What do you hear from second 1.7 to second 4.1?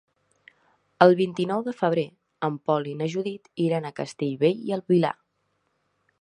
febrer en Pol i na Judit iran a